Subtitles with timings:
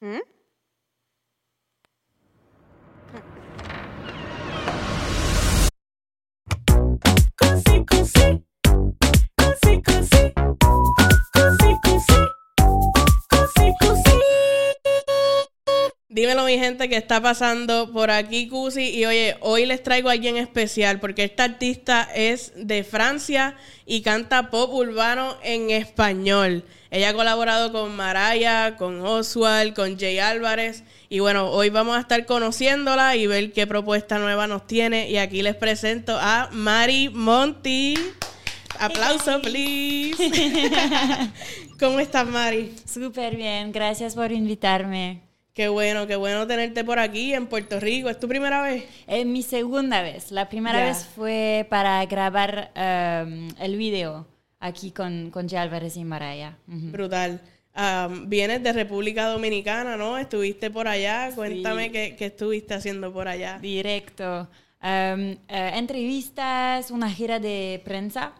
[0.00, 0.33] ¿Mm?
[16.14, 18.90] Dímelo, mi gente, que está pasando por aquí, Cusi.
[18.90, 24.02] Y oye, hoy les traigo a alguien especial porque esta artista es de Francia y
[24.02, 26.62] canta pop urbano en español.
[26.92, 30.84] Ella ha colaborado con Maraya, con Oswald, con Jay Álvarez.
[31.08, 35.10] Y bueno, hoy vamos a estar conociéndola y ver qué propuesta nueva nos tiene.
[35.10, 37.98] Y aquí les presento a Mari Monti.
[38.78, 40.30] Aplauso, please.
[41.80, 42.72] ¿Cómo estás, Mari?
[42.86, 45.23] Súper bien, gracias por invitarme.
[45.54, 48.10] Qué bueno, qué bueno tenerte por aquí en Puerto Rico.
[48.10, 48.86] ¿Es tu primera vez?
[49.06, 50.32] Es mi segunda vez.
[50.32, 54.26] La primera vez fue para grabar um, el video
[54.58, 56.58] aquí con, con Álvarez y Maraya.
[56.66, 57.40] Brutal.
[57.76, 60.18] Um, vienes de República Dominicana, ¿no?
[60.18, 61.30] Estuviste por allá.
[61.32, 63.60] Cuéntame qué, estuviste haciendo por allá.
[63.60, 64.48] Directo.
[64.82, 68.32] Um, eh, entrevistas, una gira de prensa,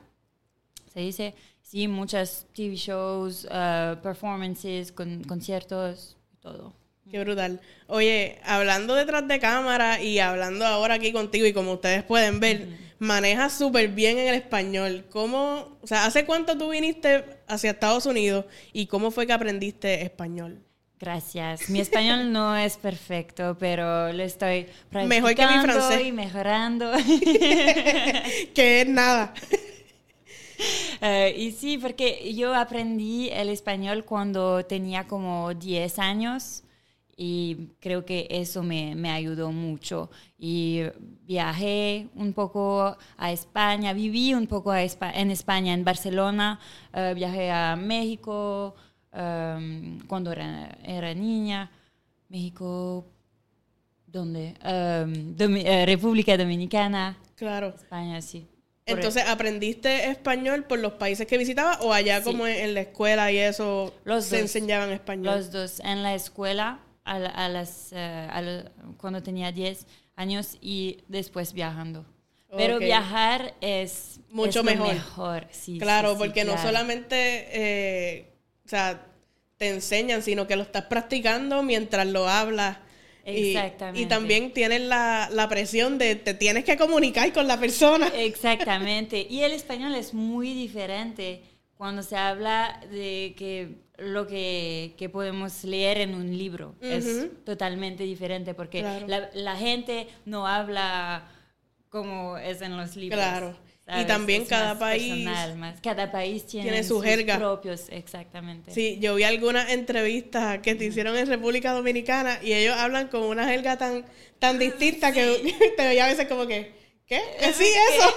[0.93, 1.35] se dice.
[1.63, 6.75] Sí, muchas TV shows, uh, performances, con, conciertos, todo.
[7.15, 7.61] Qué brutal.
[7.87, 12.67] Oye, hablando detrás de cámara y hablando ahora aquí contigo y como ustedes pueden ver,
[12.99, 15.05] manejas súper bien en el español.
[15.11, 20.03] ¿Cómo, o sea, hace cuánto tú viniste hacia Estados Unidos y cómo fue que aprendiste
[20.03, 20.61] español?
[20.99, 21.71] Gracias.
[21.71, 26.07] Mi español no es perfecto, pero lo estoy practicando Mejor que mi francés.
[26.07, 26.93] y mejorando.
[28.55, 29.33] que es nada.
[31.01, 36.65] Eh, y sí, porque yo aprendí el español cuando tenía como 10 años
[37.17, 40.11] y creo que eso me, me, ayudó mucho.
[40.39, 40.83] Y
[41.23, 46.59] viajé un poco a España, viví un poco a en España, en Barcelona,
[46.93, 48.75] eh, viajé a México
[49.13, 51.71] em, cuando era, era, niña,
[52.29, 53.05] México,
[54.07, 54.55] ¿dónde?
[54.63, 57.17] Em, eh, República Dominicana.
[57.37, 57.75] Claro.
[57.77, 58.47] España, sí.
[58.87, 63.39] Entonces, ¿aprendiste español por los países que visitabas o allá como en la escuela y
[63.39, 65.37] eso se enseñaban español?
[65.37, 65.81] Los dos.
[65.81, 68.65] En la escuela a, las, eh,
[68.97, 72.07] cuando tenía 10 años y después viajando.
[72.57, 74.95] Pero viajar es mucho mejor.
[74.95, 75.49] mejor.
[75.51, 78.35] Sí, claro, porque no solamente eh,
[78.65, 79.07] o sea,
[79.57, 82.79] te enseñan, sino que lo estás practicando mientras lo hablas.
[83.25, 84.01] Exactamente.
[84.01, 88.09] Y, también tienes la, la, presión de te tienes que comunicar con la persona.
[88.15, 89.27] Exactamente.
[89.29, 91.43] Y el español es muy diferente
[91.77, 96.75] cuando se habla de que lo que, que, podemos leer en un libro.
[96.81, 101.29] Es totalmente diferente porque la, la, gente no habla
[101.89, 103.21] como es en los libros.
[103.21, 103.57] Claro.
[103.87, 105.29] Y también cada país,
[105.83, 107.37] cada país tiene, su jerga.
[107.37, 108.71] propios, exactamente.
[108.71, 113.23] Sí, yo vi algunas entrevistas que te hicieron en República Dominicana y ellos hablan con
[113.25, 114.07] una jerga tan,
[114.39, 116.73] tan distinta que te veía a veces como que
[117.07, 117.21] ¿Qué?
[117.53, 118.15] Sí, eso,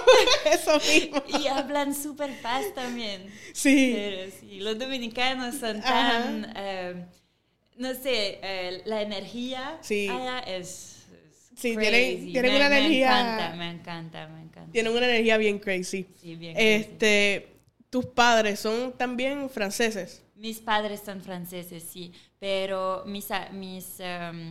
[0.78, 1.22] eso mismo.
[1.40, 3.30] Y hablan súper fast también.
[3.52, 3.92] Sí.
[3.94, 7.04] Pero sí, los dominicanos son tan, eh,
[7.76, 10.08] no sé, eh, la energía sí.
[10.08, 10.94] allá es...
[11.54, 13.10] Sí, tienen, tienen una energía...
[13.10, 14.72] Me encanta, me encanta, me encanta.
[14.72, 16.06] Tienen una energía bien crazy.
[16.20, 17.48] Sí, bien este,
[17.90, 20.22] ¿Tus padres son también franceses?
[20.36, 24.00] Mis padres son franceses, sí, pero mis, mis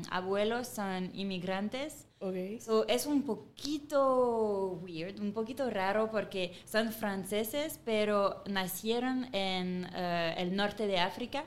[0.09, 2.59] abuelos son inmigrantes Okay.
[2.59, 10.33] So, es un poquito weird, un poquito raro porque son franceses, pero nacieron en eh,
[10.37, 11.45] el norte de África,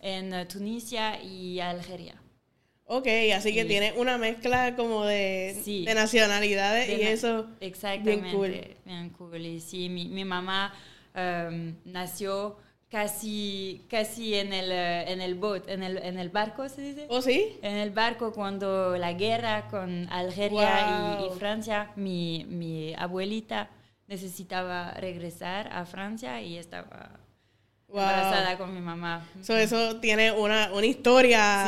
[0.00, 2.14] en eh, Tunisia y Algeria.
[2.84, 7.48] Ok, así que tiene una mezcla como de, de nacionalidades y eso.
[7.60, 8.22] Exactamente.
[8.22, 8.76] Bien cool.
[8.84, 9.46] Bien cool.
[9.46, 10.74] Y sí, mi, mi mamá
[11.14, 12.56] um, nació
[12.92, 17.06] casi, casi en el, eh, en el boat, en el, en el barco, ¿se dice?
[17.08, 17.58] ¿Oh, sí?
[17.62, 23.70] En el barco cuando la guerra con Algeria y, Francia, mi, mi, abuelita
[24.08, 27.18] necesitaba regresar a Francia y estaba
[27.88, 29.26] embarazada con mi mamá.
[29.48, 31.66] eso tiene una, una historia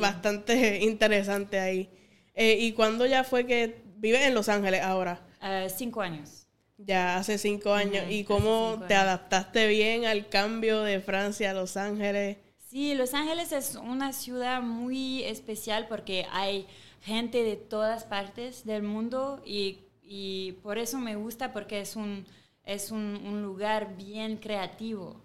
[0.00, 1.90] bastante interesante ahí.
[2.34, 5.20] Eh, ¿Y cuándo ya fue que vives en Los Ángeles ahora?
[5.42, 6.47] Uh, cinco años.
[6.78, 8.04] Ya hace cinco años.
[8.08, 12.36] ¿Y cómo te adaptaste bien al cambio de Francia a Los Ángeles?
[12.70, 16.66] Sí, Los Ángeles es una ciudad muy especial porque hay
[17.02, 22.24] gente de todas partes del mundo y, y por eso me gusta porque es un,
[22.64, 25.20] es un, un lugar bien creativo.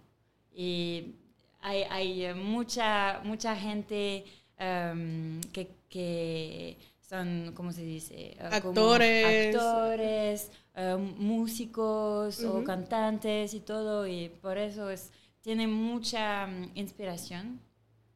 [0.56, 1.15] Y
[1.61, 4.25] hay, hay mucha, mucha gente
[4.59, 8.38] um, que, que, son, ¿cómo se dice?
[8.39, 9.56] Uh, actores.
[9.56, 15.11] actores eh, músicos o cantantes y todo, y por eso es,
[15.41, 17.59] tiene mucha mm, inspiración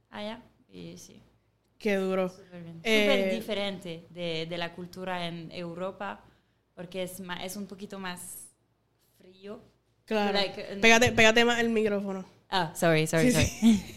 [0.10, 0.42] allá.
[0.70, 1.22] Y sí.
[1.78, 2.30] Qué duro.
[2.30, 2.80] Súper bien.
[2.84, 6.24] Eh, Súper diferente de, de la cultura en Europa,
[6.74, 8.48] porque es, ma- es un poquito más
[9.18, 9.60] frío.
[10.06, 10.34] Claro.
[10.34, 12.26] Like, pégate, pégate más el micrófono.
[12.50, 13.82] Ah, sorry, sorry, Sí, sorry.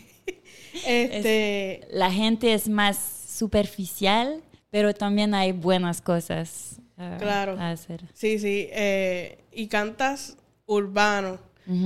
[0.84, 2.96] Este, La gente es más
[3.28, 7.56] superficial, pero también hay buenas cosas ah, Claro.
[7.58, 8.05] a hacer.
[8.14, 8.69] sí, sí.
[8.70, 10.37] eh, y cantas
[10.67, 11.38] urbano.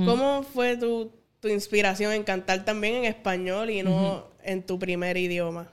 [0.05, 5.15] ¿Cómo fue tu, tu inspiración en cantar también en español y no en tu primer
[5.17, 5.67] idioma?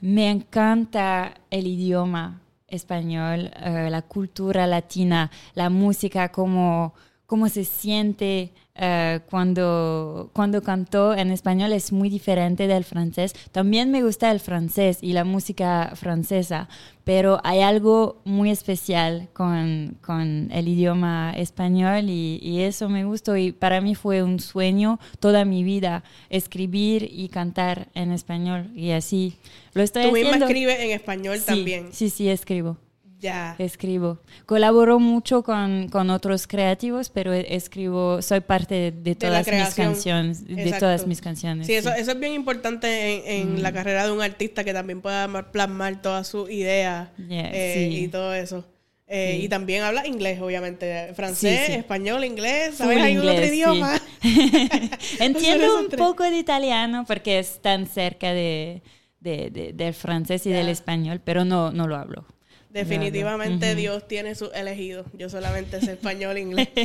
[0.00, 6.94] Me encanta el idioma español, eh, la cultura latina, la música, cómo,
[7.28, 13.34] cómo se siente eh, cuando, cuando cantó en español es muy diferente del francés.
[13.52, 16.70] También me gusta el francés y la música francesa,
[17.04, 23.36] pero hay algo muy especial con, con el idioma español y, y eso me gustó
[23.36, 28.92] y para mí fue un sueño toda mi vida escribir y cantar en español y
[28.92, 29.36] así
[29.74, 30.46] lo estoy Tú misma haciendo.
[30.46, 31.88] escribes en español Sí, también.
[31.92, 32.78] Sí, sí, escribo.
[33.20, 33.56] Ya.
[33.58, 34.20] Escribo.
[34.46, 39.46] Colaboro mucho con, con otros creativos, pero e- escribo, soy parte de, de De todas
[39.50, 40.46] mis canciones.
[40.46, 40.78] De Exacto.
[40.86, 41.66] todas mis canciones.
[41.66, 41.96] Sí, eso, sí.
[42.00, 45.50] eso es bien importante en, en la carrera de un artista que también pueda ma-
[45.50, 48.04] plasmar todas sus ideas Yeah, eh, sí.
[48.04, 48.64] y todo eso.
[49.10, 49.44] Eh, Sí.
[49.46, 51.12] Y también habla inglés, obviamente.
[51.14, 51.78] Francés, Sí, sí.
[51.78, 52.74] español, inglés.
[52.76, 54.00] ¿Sabes algún otro idioma?
[55.18, 58.82] Entiendo un poco de italiano porque es tan cerca de,
[59.20, 60.56] de- de- del francés y Ya.
[60.58, 62.26] del español, pero no, no lo hablo.
[62.70, 63.74] Definitivamente.
[63.74, 65.06] Dios tiene sus elegidos.
[65.14, 66.68] Yo solamente sé español e inglés.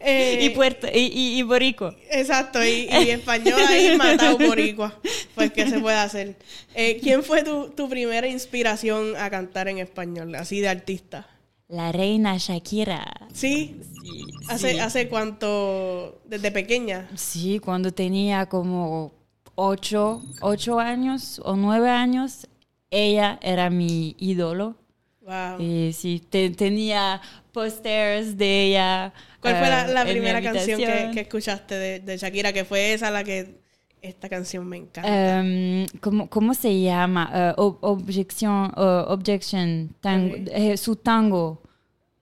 [0.00, 1.94] Eh, y, puerto, y, y, y borico.
[2.10, 4.98] Exacto, y, y español ahí matado boricua.
[5.34, 6.36] Pues, ¿qué se puede hacer?
[6.74, 11.26] Eh, ¿Quién fue tu, tu primera inspiración a cantar en español, así de artista?
[11.68, 13.28] La reina Shakira.
[13.34, 13.76] ¿Sí?
[14.02, 14.78] Sí, ¿Hace, sí.
[14.78, 16.22] hace cuánto?
[16.24, 17.08] ¿Desde pequeña?
[17.14, 19.12] Sí, cuando tenía como
[19.54, 22.46] ocho, ocho años o nueve años,
[22.90, 24.76] ella era mi ídolo.
[25.22, 25.60] Wow.
[25.60, 27.20] Y sí, te- tenía
[27.52, 29.12] pósters de ella.
[29.40, 32.52] ¿Cuál fue la, eh, mi primera canción que, escuchaste de, de Shakira?
[32.52, 33.58] Que fue esa la que...
[34.00, 35.40] Esta canción me encanta.
[35.40, 37.30] Em, ¿cómo, cómo se llama?
[37.34, 41.60] Eh, ob- objection, eh, objection, tango, eh, su tango.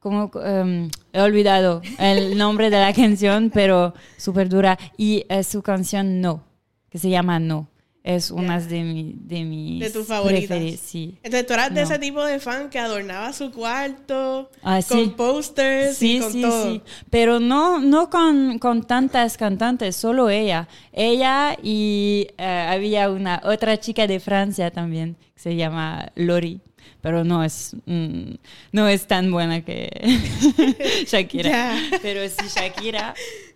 [0.00, 4.78] Como, em, he olvidado el nombre de la canción, pero súper dura.
[4.96, 6.42] Y eh, su canción No,
[6.88, 7.68] que se llama No.
[8.08, 10.56] Es una de, mi, de mis De tus favoritas.
[10.78, 11.16] Sí.
[11.24, 11.86] Entonces tú eras de no.
[11.88, 15.14] ese tipo de fan que adornaba su cuarto Ah, con sí.
[15.16, 16.72] posters y Sí, con sí, todo.
[16.72, 16.82] sí.
[17.10, 20.68] Pero no, no con, con tantas cantantes, solo ella.
[20.92, 26.60] Ella y eh, había una otra chica de Francia también, que se llama Lori.
[27.00, 28.34] Pero no es, mm,
[28.70, 29.90] no es tan buena que
[31.08, 31.76] Shakira.
[32.02, 33.14] Pero sí, Shakira,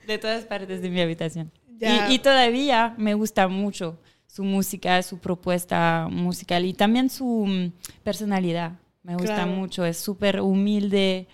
[0.08, 1.52] de todas partes de mi habitación.
[1.80, 3.96] Y, y todavía me gusta mucho
[4.30, 7.72] su música, su propuesta musical y también su mm,
[8.04, 8.72] personalidad.
[9.02, 9.50] Me gusta Claro.
[9.52, 11.26] mucho, es súper humilde,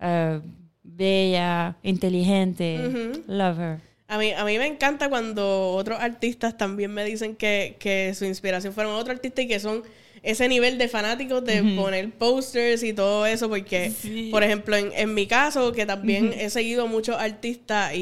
[0.00, 0.40] eh,
[0.82, 2.80] bella, inteligente.
[2.88, 3.22] Ujú.
[3.28, 3.80] Love her.
[4.08, 8.24] A mí, a mí me encanta cuando otros artistas también me dicen que, que su
[8.24, 9.82] inspiración fueron otros artistas y que son
[10.24, 14.28] ese nivel de fanáticos de poner posters y todo eso, porque, Sí.
[14.30, 17.98] por ejemplo, en, en mi caso, que también he seguido muchos artistas y,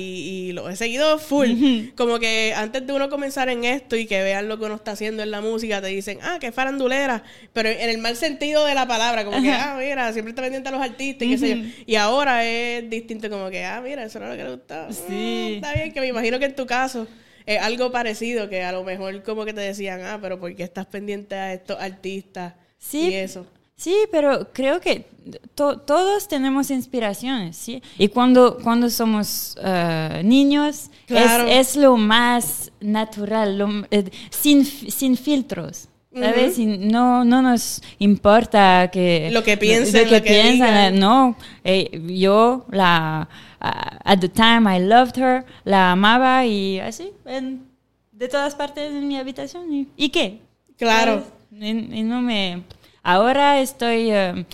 [0.49, 1.49] y los he seguido full,
[1.97, 4.91] como que antes de uno comenzar en esto y que vean lo que uno está
[4.93, 7.23] haciendo en la música, te dicen, ah, qué farandulera,
[7.55, 10.69] pero en el mal sentido de la palabra, como que, ah, mira, siempre está pendiente
[10.69, 11.63] a los artistas y qué sé yo.
[11.87, 14.93] Y ahora es distinto, como que, ah, mira, eso era lo que le gustaba.
[14.93, 15.01] Sí.
[15.09, 17.07] Mm, está bien, que me imagino que en tu caso
[17.47, 20.63] es algo parecido, que a lo mejor como que te decían, ah, pero ¿por qué
[20.63, 22.55] estás pendiente a estos artistas?
[22.79, 23.09] Sí.
[23.11, 23.47] Y eso.
[23.77, 25.07] Sí, pero creo que
[25.55, 27.83] to- todos tenemos inspiraciones, ¿sí?
[27.97, 31.47] Y cuando, cuando somos eh, niños, Claro.
[31.49, 35.87] es, es lo más natural, lo- eh, sin, sin filtros.
[36.13, 36.59] ¿Sabes?
[36.59, 39.31] No, no nos importa que...
[39.31, 40.99] Lo que piensen, lo que lo que piensan, digan.
[40.99, 41.37] no.
[41.63, 43.29] Eh, yo la...
[43.61, 47.69] a- at the time I loved her, la amaba y así, en-
[48.13, 49.73] de todas partes de mi habitación.
[49.73, 50.41] ¿Y, ¿y qué?
[50.77, 51.25] Claro.
[51.53, 52.63] Y, y no me...
[53.03, 54.45] Ahora estoy eh,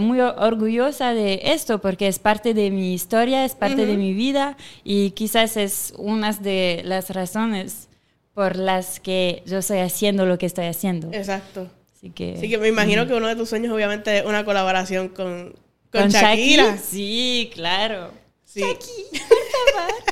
[0.00, 4.56] muy orgullosa de esto porque es parte de mi historia, es parte de mi vida
[4.84, 7.88] y quizás es una de las razones
[8.32, 11.10] por las que yo estoy haciendo lo que estoy haciendo.
[11.12, 11.68] Exacto.
[11.94, 12.34] Así que...
[12.38, 15.52] Así que me imagino que uno de tus sueños obviamente es una colaboración con,
[15.92, 16.62] con, ¿Con Shakira.
[16.64, 16.78] Shakira?
[16.78, 18.12] Sí, claro.
[18.52, 18.60] Sí.
[18.60, 20.02] Shaki, por favor.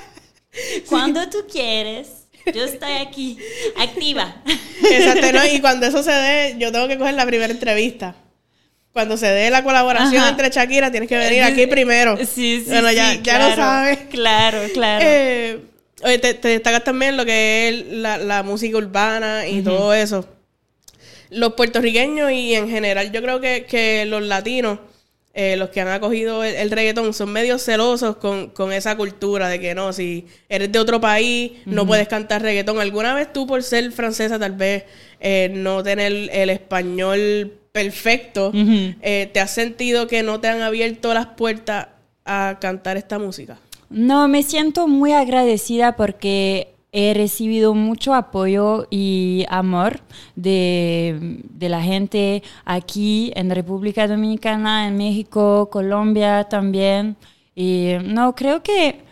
[0.88, 2.09] Cuando tú quieres,
[2.54, 3.38] yo estoy aquí,
[3.76, 4.42] activa.
[4.90, 5.45] Exacto, ¿no?
[5.47, 8.14] Y cuando eso se dé, yo tengo que coger la primera entrevista.
[8.92, 10.30] Cuando se dé la colaboración Ajá.
[10.30, 12.16] entre Shakira, tienes que venir aquí primero.
[12.18, 13.99] Sí, sí, Bueno, ya, sí, ya lo sabes.
[14.11, 15.04] Claro, claro.
[15.07, 15.61] Eh,
[16.02, 20.28] Oye, te, te destacas también lo que es la, la música urbana y todo eso.
[21.30, 24.78] Los puertorriqueños y en general yo creo que, que los latinos,
[25.35, 29.49] eh, los que han acogido el, el reggaetón, son medio celosos con, con esa cultura
[29.49, 32.80] de que no, si eres de otro país, no puedes cantar reggaetón.
[32.80, 34.85] ¿Alguna vez tú por ser francesa tal vez
[35.20, 41.14] eh, no tener el español perfecto, eh, te has sentido que no te han abierto
[41.14, 41.88] las puertas
[42.25, 43.58] a cantar esta música?
[43.90, 50.00] No, me siento muy agradecida porque he recibido mucho apoyo y amor
[50.37, 57.16] de, de, la gente aquí en República Dominicana, en México, Colombia también.
[57.54, 59.04] Y no, creo que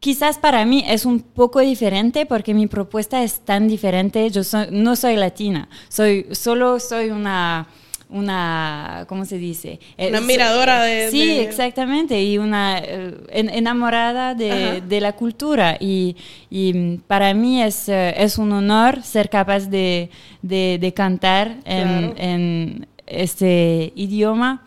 [0.00, 4.30] quizás para mí es un poco diferente porque mi propuesta es tan diferente.
[4.30, 7.66] Yo no soy latina, soy, solo soy una
[8.08, 9.80] una, ¿cómo se dice?
[9.98, 11.10] Una admiradora de...
[11.10, 15.76] Sí, exactamente, y una eh, enamorada de, de, la cultura.
[15.80, 16.16] Y,
[16.50, 20.10] y para mí es, eh, es, un honor ser capaz de,
[20.42, 24.64] de, cantar en, en, este idioma.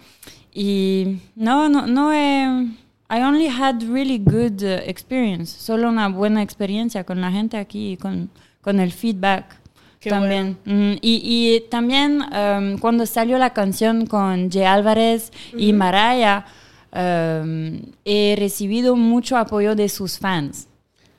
[0.53, 2.67] Y no, no, no he...
[3.11, 8.29] I only had really good experience, solo una buena experiencia con la gente aquí, con,
[8.61, 9.58] con el feedback
[10.07, 10.57] también.
[11.01, 16.45] y, y, también um, cuando salió la canción con Jay Álvarez y Maraya,
[16.93, 20.67] um, he recibido mucho apoyo de sus fans.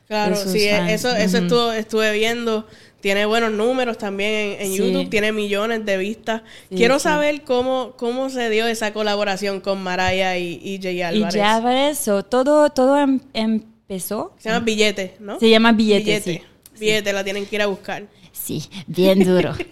[0.07, 2.67] Claro, sí, eso, eso estuve viendo.
[3.01, 6.43] Tiene buenos números también en, YouTube, tiene millones de vistas.
[6.69, 11.35] Quiero saber cómo, cómo se dio esa colaboración con Maraya y, y Jay Álvarez.
[11.35, 14.35] Y Jay Álvarez, todo, todo em, empezó.
[14.39, 15.39] Se llama Billete, ¿no?
[15.39, 16.05] Se llama Billete.
[16.05, 16.50] Billete,
[16.81, 18.07] billete la tienen que ir a buscar.
[18.33, 19.55] Sí, bien duro.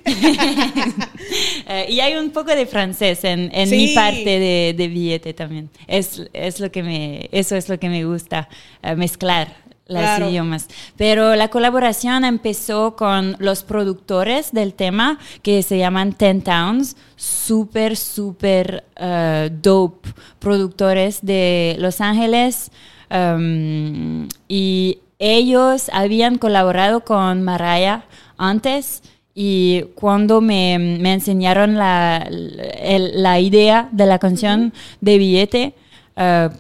[1.71, 5.69] Eh, y hay un poco de francés en, en mi parte de, de, billete también.
[5.87, 8.49] Es, es, lo que me, eso es lo que me gusta,
[8.83, 9.55] uh, mezclar
[9.89, 10.67] los idiomas.
[10.97, 17.97] Pero la colaboración empezó con los productores del tema que se llaman Ten Towns, súper,
[17.97, 22.71] súper uh, dope productores de Los Ángeles.
[23.11, 28.05] Um, y ellos habían colaborado con Mariah
[28.37, 29.03] antes
[29.35, 35.75] y cuando me, me enseñaron la, la, idea de la canción de billete,
[36.17, 36.53] uh,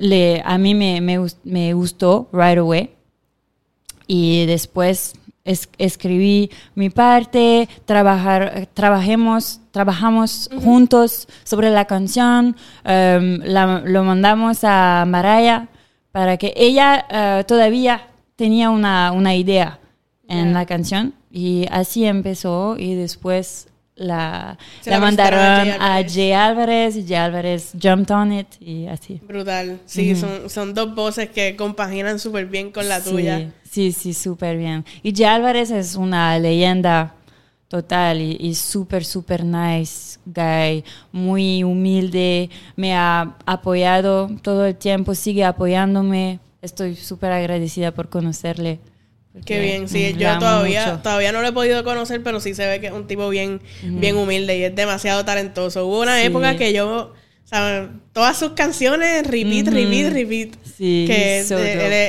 [0.00, 2.90] le, a mí me, me, me, gustó right away.
[4.06, 5.14] Y después
[5.44, 12.54] es, escribí mi parte, trabajar, trabajemos, trabajamos juntos sobre la canción,
[12.84, 15.68] um, la, lo mandamos a Maraya
[16.12, 19.78] para que ella uh, todavía tenía una, una idea
[20.28, 27.06] en la canción y así empezó y después la, la, mandaron a Jay Álvarez y
[27.06, 29.20] Jay Álvarez jumped on it y así.
[29.26, 29.80] Brutal.
[29.84, 33.52] Sí, son, son dos voces que compaginan súper bien con la tuya.
[33.70, 34.84] Sí, sí, súper bien.
[35.02, 37.14] Y Jay Álvarez es una leyenda
[37.72, 45.14] total y, y súper, súper nice guy, muy humilde, me ha apoyado todo el tiempo,
[45.14, 46.38] sigue apoyándome.
[46.60, 48.78] Estoy súper agradecida por conocerle.
[49.46, 52.78] Qué bien, sí, yo todavía, todavía no lo he podido conocer, pero sí se ve
[52.78, 55.86] que es un tipo bien, bien humilde y es demasiado talentoso.
[55.86, 57.14] Hubo una época que yo,
[57.50, 60.50] o todas sus canciones, repeat, repeat, repeat.
[60.76, 61.40] Sí, que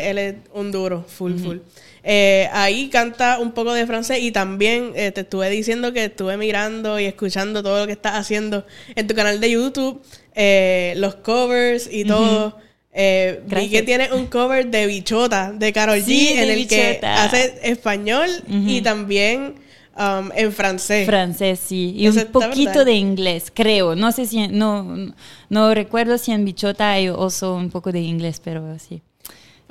[0.09, 1.59] él, es, un duro, full, full.
[2.05, 6.35] Eh, ahí canta un poco de francés y también eh, te estuve diciendo que estuve
[6.35, 10.01] mirando y escuchando todo lo que estás haciendo en tu canal de YouTube,
[10.35, 12.57] eh, los covers y todo.
[12.95, 17.59] Eh, vi que tiene un cover de Bichota de Carol G en el que hace
[17.63, 19.55] español y también
[19.97, 21.05] um, en francés.
[21.05, 21.93] Francés, sí.
[21.97, 23.95] Y un poquito de inglés, creo.
[23.95, 25.13] No sé si, no,
[25.49, 29.01] no recuerdo si en Bichota hay uso un poco de inglés, pero sí.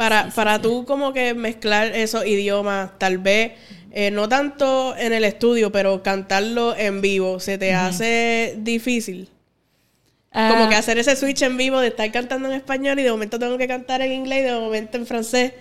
[0.02, 3.52] Para, para tú como que mezclar esos idiomas, tal vez,
[3.92, 9.28] eh, no tanto en el estudio, pero cantarlo en vivo, ¿se te hace difícil?
[10.32, 10.78] Como que ah.
[10.78, 13.68] hacer ese switch en vivo de estar cantando en español y de momento tengo que
[13.68, 15.52] cantar en inglés y de momento en francés.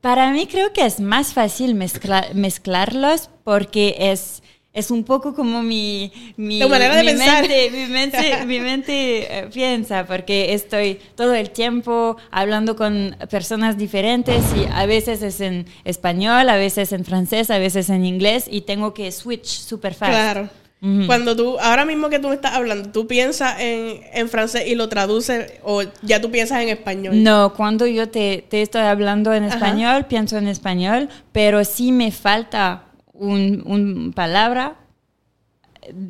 [0.00, 4.42] Para mí creo que es más fácil mezclarlos porque es,
[4.74, 7.48] es un poco como mi, mi, manera de pensar.
[7.48, 13.78] Mente, mi mente, mi mente eh, piensa, porque estoy todo el tiempo hablando con personas
[13.78, 18.46] diferentes y a veces es en español, a veces en francés, a veces en inglés
[18.50, 20.14] y tengo que switch súper fácil.
[20.14, 20.48] Claro.
[21.06, 24.74] Cuando tú, ahora mismo que tú me estás hablando, ¿tú piensas en, en, francés y
[24.74, 27.22] lo traduces o ya tú piensas en español?
[27.22, 32.12] No, cuando yo te, te estoy hablando en español, pienso en español, pero si me
[32.12, 32.83] falta
[33.14, 34.76] una un palabra,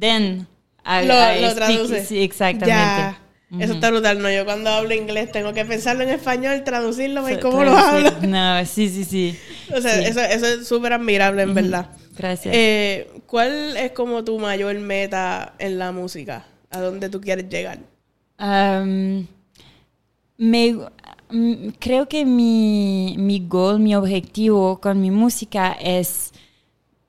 [0.00, 0.46] then
[0.84, 2.08] lo, lo traduces.
[2.08, 3.18] Sí, exactamente.
[3.61, 4.28] Eso está brutal, ¿no?
[4.32, 8.11] Yo cuando hablo inglés tengo que pensarlo en español, traducirlo y So- cómo lo hablo.
[8.26, 9.38] No, sí, sí, sí.
[9.73, 10.04] O sea, Sí.
[10.06, 11.90] eso, eso es súper admirable, en verdad.
[12.16, 12.52] Gracias.
[12.56, 16.44] Eh, ¿Cuál es como tu mayor meta en la música?
[16.70, 17.78] ¿A dónde tú quieres llegar?
[20.37, 20.75] Me,
[21.30, 26.32] mm, creo que mi, mi goal, mi objetivo con mi música es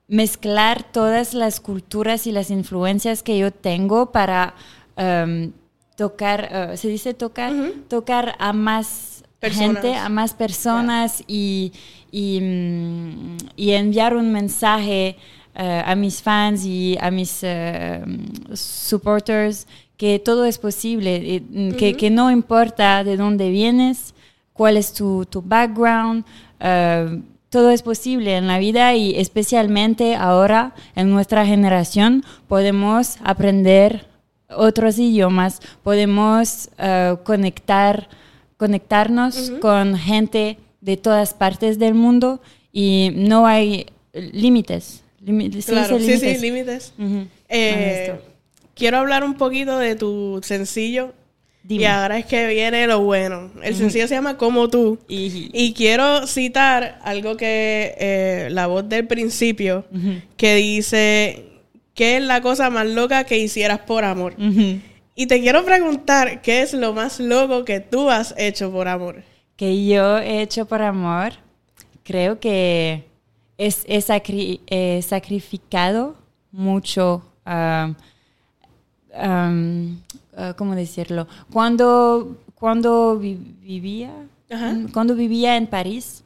[0.08, 4.56] mezclar todas las culturas y las influencias que yo tengo para
[4.96, 5.52] am,
[5.96, 7.54] tocar, eh, ¿se dice tocar?
[7.88, 9.82] Tocar a más Personas.
[9.82, 11.72] gente, a más personas y,
[12.12, 15.18] y, mm, y enviar un mensaje
[15.56, 18.04] eh, a mis fans y a mis eh,
[18.54, 24.14] supporters que todo es posible, mm, que, que no importa de dónde vienes,
[24.54, 26.26] cuál es tu, tu background,
[27.56, 34.08] todo es posible en la vida y especialmente ahora en nuestra generación podemos aprender
[34.50, 38.10] otros idiomas, podemos eh, conectar,
[38.58, 42.42] conectarnos con gente de todas partes del mundo
[42.74, 45.04] y no hay límites.
[45.26, 46.92] Limi- ¿se Claro, sí, sí, límites?
[47.48, 48.16] Eh,
[48.74, 51.14] quiero hablar un poquito de tu sencillo.
[51.68, 51.82] Dime.
[51.82, 53.50] Y ahora es que viene lo bueno.
[53.64, 55.00] El sencillo se llama Como tú.
[55.08, 59.84] Y- Y quiero citar algo que eh, la voz del principio,
[60.38, 61.46] que dice,
[61.96, 64.36] ¿qué es la cosa más loca que hicieras por amor?
[65.16, 69.24] Y te quiero preguntar, ¿qué es lo más loco que tú has hecho por amor?
[69.56, 71.32] que yo he hecho por amor,
[72.04, 73.06] creo que
[73.58, 76.16] es, he, sacri- he sacrificado
[76.52, 77.24] mucho.
[77.46, 77.96] um,
[79.18, 79.98] um,
[80.38, 81.28] uh, ¿Cómo decirlo?
[81.52, 84.12] Cuando, cuando vi- vivía,
[84.52, 84.74] Ajá.
[84.74, 86.24] mm, cuando vivía en París,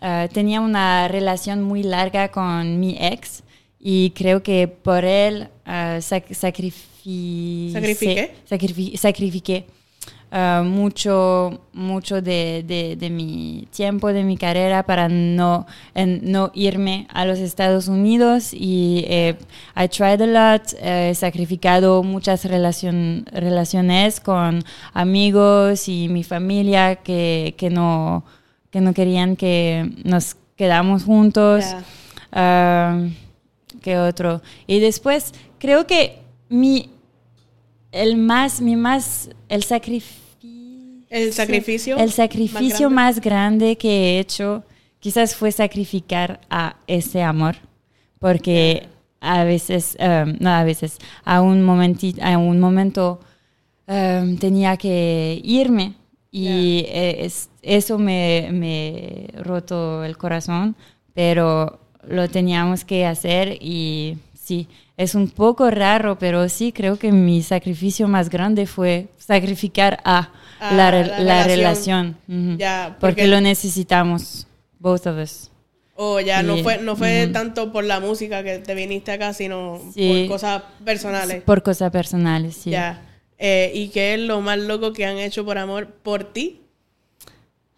[0.00, 3.42] uh, tenía una relación muy larga con mi ex
[3.78, 8.34] y creo que por él uh, sac- sacrifice- ¿Sacrifiqué?
[8.48, 9.66] sacrifi- sacrifiqué
[10.32, 16.50] uh, mucho, mucho de, de- de mi tiempo, de mi carrera para no, en- no
[16.54, 19.36] irme a los Estados Unidos y eh,
[19.76, 26.96] I tried a lot, eh, he sacrificado muchas relacion- relaciones con amigos y mi familia
[26.96, 28.24] que, que, no,
[28.70, 31.64] que no querían que nos quedamos juntos.
[32.32, 32.98] Ah,
[33.82, 34.42] ¿Qué otro?
[34.66, 36.90] Y después, creo que mi,
[37.92, 40.20] el más, mi más, el sacrificio.
[41.10, 42.94] El sacrificio El más sacrificio grande.
[42.94, 44.64] más grande que he hecho
[44.98, 47.56] quizás fue sacrificar a ese amor.
[48.18, 48.86] Porque
[49.20, 53.20] a veces, um, no a veces, a un, momenti- a un momento
[53.88, 55.94] um, tenía que irme
[56.30, 60.76] y es- eso me, me roto el corazón,
[61.14, 64.66] pero lo teníamos que hacer y sí,
[65.02, 70.30] es un poco raro, pero sí creo que mi sacrificio más grande fue sacrificar a,
[70.60, 72.16] A la, re- la la relación.
[72.58, 74.46] Ya, porque, porque- lo necesitamos,
[74.78, 75.48] both of us.
[75.94, 79.78] O ya no fue, no fue tanto por la música que te viniste acá, sino
[79.94, 80.24] Sí.
[80.26, 81.42] por cosas personales.
[81.42, 82.70] Por cosas personales, sí.
[82.70, 83.02] Ya.
[83.38, 86.60] Eh, ¿Y qué es lo más loco que han hecho por amor por ti?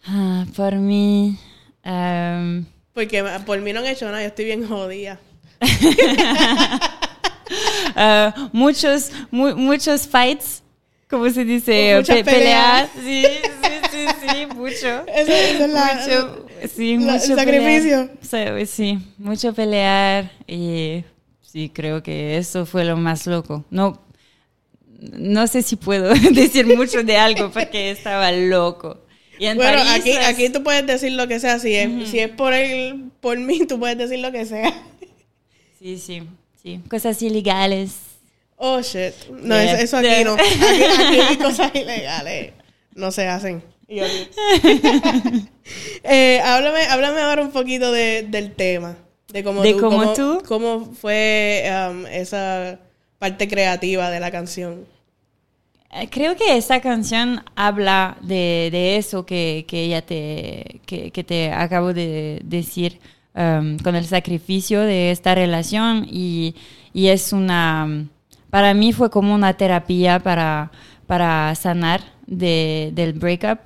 [0.07, 1.37] Ah, por mí,
[1.83, 5.19] um, Porque por mí no han hecho nada, yo estoy bien jodida.
[7.95, 10.63] ah, muchos, mu- muchos fights,
[11.09, 11.95] ¿cómo se dice?
[11.97, 12.89] Muchas Pe- peleas.
[13.03, 15.05] Sí, sí, sí, sí, mucho.
[15.07, 18.09] Esa, esa es la- mucho, sí, la- el mucho sacrificio.
[18.31, 18.59] pelear.
[18.61, 21.03] Sí, sí, mucho pelear y
[21.41, 23.63] sí, creo que eso fue lo más loco.
[23.69, 24.01] No,
[25.17, 29.01] no sé si puedo decir mucho de algo porque estaba loco.
[29.37, 31.59] Y en Bueno, París, aquí, pues, aquí tú puedes decir lo que sea.
[31.59, 34.73] Si es, si es por él, por mí, tú puedes decir lo que sea.
[35.77, 36.23] Sí, sí,
[36.65, 36.81] sí.
[36.89, 37.93] Cosas ilegales.
[38.57, 39.13] Oh, shit.
[39.29, 39.73] No, Yeah.
[39.73, 40.23] eso, eso aquí Yeah.
[40.23, 40.33] no.
[40.33, 40.43] Aquí,
[40.83, 42.53] aquí hay cosas ilegales.
[42.95, 43.61] No se hacen.
[43.87, 44.29] Y aquí.
[46.03, 48.97] eh, háblame, háblame ahora un poquito de, del tema.
[49.31, 50.43] De cómo ¿De tú, cómo cómo, tú?
[50.47, 52.79] cómo fue um, esa
[53.19, 54.85] parte creativa de la canción.
[55.91, 61.23] Eh, Creo que esta canción habla de, de eso que, que ya te, que, que
[61.23, 62.99] te acabo de decir
[63.35, 66.55] um, con el sacrificio de esta relación y,
[66.93, 68.05] y es una,
[68.49, 70.71] para mí fue como una terapia para,
[71.07, 73.59] para sanar de, del breakup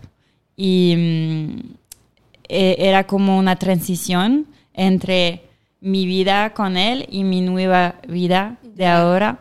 [0.57, 1.59] y mm,
[2.49, 5.43] e- era como una transición entre
[5.81, 9.39] mi vida con él y mi nueva vida de ahora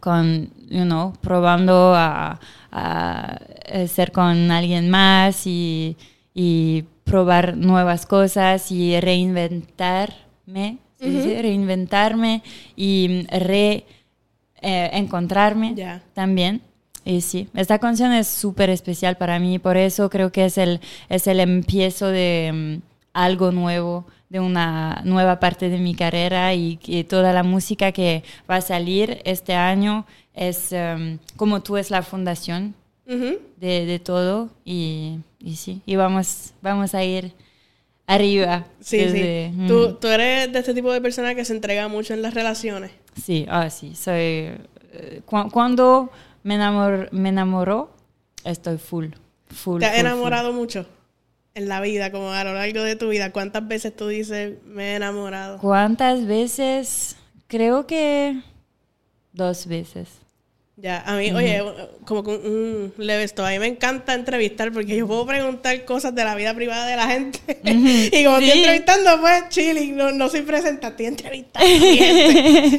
[0.00, 2.40] con, you know, probando a,
[2.72, 3.38] a,
[3.86, 5.96] ser con alguien más y,
[6.34, 12.42] y probar nuevas cosas y reinventarme, reinventarme
[12.76, 13.84] y re
[14.62, 15.74] eh, encontrarme
[16.14, 16.62] también.
[17.04, 20.80] y sí, esta canción es súper especial para mí, por eso creo que es el,
[21.10, 26.76] es el empiezo de mm, algo nuevo, de una nueva parte de mi carrera y
[26.78, 31.90] que toda la música que va a salir este año es em, como tú es
[31.90, 32.74] la fundación
[33.06, 37.32] De, de todo y, y sí, y vamos, vamos a ir
[38.06, 38.64] arriba.
[38.80, 39.56] Sí, desde- sí.
[39.58, 39.66] mm.
[39.68, 42.90] ¿Tú, tú eres de este tipo de persona que se entrega mucho en las relaciones.
[43.22, 44.14] Sí, ah, sí, soy...
[44.92, 46.10] eh, cu- cuando
[46.42, 47.90] me, enamor, me enamoró,
[48.44, 49.08] estoy full,
[49.48, 49.80] full.
[49.80, 50.06] ¿Te has full, full.
[50.06, 50.86] enamorado mucho
[51.54, 53.32] en la vida, como a lo largo de tu vida?
[53.32, 55.58] ¿Cuántas veces tú dices, me he enamorado?
[55.58, 57.16] ¿Cuántas veces?
[57.48, 58.40] Creo que
[59.32, 60.08] dos veces.
[60.76, 61.62] Ya, a mí, oye,
[62.04, 66.14] como con un leve esto, a mí me encanta entrevistar porque yo puedo preguntar cosas
[66.16, 67.38] de la vida privada de la gente.
[67.64, 68.44] y como Sí.
[68.46, 71.68] estoy entrevistando, pues, chilling, no, no soy presenta, estoy entrevistando.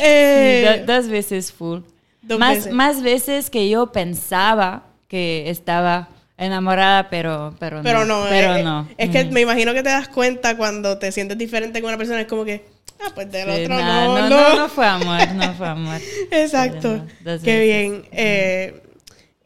[0.00, 1.80] Eh, Sí, dos veces full.
[2.22, 2.72] dos más, veces.
[2.72, 8.88] más veces que yo pensaba que estaba enamorada, pero, pero, Pero no, Pero eh, no.
[8.96, 12.22] Es que me imagino que te das cuenta cuando te sientes diferente con una persona,
[12.22, 12.64] es como que,
[13.04, 14.56] ah, pues del Sí, otro nah, no, no, no.
[14.56, 16.00] no, fue amor, no fue amor.
[16.30, 17.04] Exacto.
[17.24, 18.08] No, Qué bien.
[18.12, 18.82] Eh,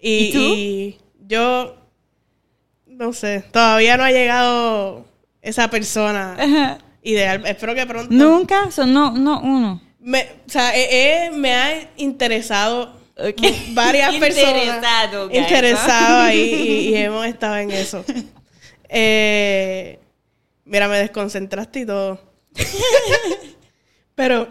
[0.00, 0.38] y, ¿Y tú?
[0.38, 1.76] y yo,
[2.86, 5.06] no sé, todavía no ha llegado
[5.42, 7.44] esa persona ideal.
[7.46, 8.12] Espero que pronto.
[8.12, 9.80] Nunca, son no, no uno.
[10.00, 12.94] Me, o sea, eh, eh, me ha interesado
[13.72, 14.62] varias personas.
[14.62, 15.34] Interesado, ¿no?
[15.34, 18.04] Interesado ahí y, y hemos estado en eso.
[18.88, 19.98] Eh,
[20.64, 22.20] mira, me desconcentraste y todo.
[24.14, 24.48] Pero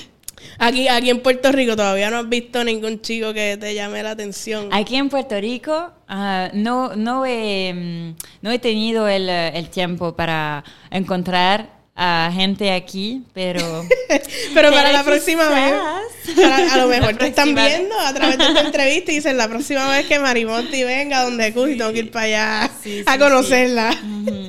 [0.58, 4.10] aquí, aquí en Puerto Rico todavía no has visto ningún chico que te llame la
[4.12, 4.68] atención.
[4.72, 10.14] Aquí en Puerto Rico ah, no, no, he, mm, no he tenido el, el tiempo
[10.14, 13.60] para encontrar a gente aquí, pero...
[14.54, 15.74] Pero para la próxima vez,
[16.36, 17.76] para- a lo mejor te están vez.
[17.78, 21.52] viendo a través de esta entrevista y dicen la próxima vez que Marimonti venga donde
[21.52, 23.90] Cusi, tengo que ir para allá Sí, a conocerla.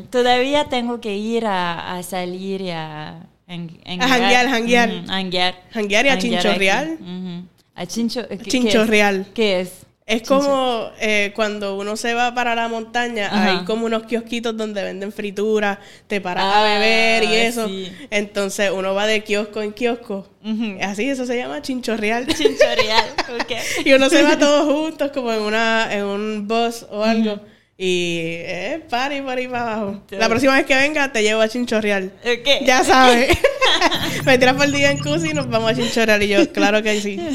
[0.09, 3.27] Todavía tengo que ir a, a salir y a...
[3.47, 4.89] en- en- A janguear, janguear.
[4.89, 5.55] Ujú, janguear.
[5.71, 6.09] Janguear y
[6.69, 6.83] a.
[6.99, 7.45] Ujú.
[7.75, 7.85] A.
[7.85, 9.27] Chinchorreal.
[9.33, 9.71] ¿Qué es?
[10.05, 13.59] Es como eh, cuando uno se va para la montaña, Ajá.
[13.59, 17.67] hay como unos kiosquitos donde venden frituras, te paras Ah, a beber y eso.
[17.67, 17.91] sí.
[18.09, 20.27] Entonces uno va de kiosco en kiosco.
[20.43, 20.77] Ujú.
[20.81, 22.25] Así, eso se llama chinchorreal.
[22.35, 23.05] Chinchorreal,
[23.39, 23.51] ok.
[23.85, 27.39] y uno se va todos juntos como en una en un bus o algo.
[27.81, 30.01] Y eh, por ahí para abajo.
[30.09, 32.11] La próxima vez que venga te llevo a chinchorreal.
[32.23, 32.65] Ok.
[32.65, 33.37] Ya sabes.
[34.25, 36.23] Me tiras por el día en Cusi y nos vamos a chinchorreal.
[36.23, 37.19] Y yo, claro que sí.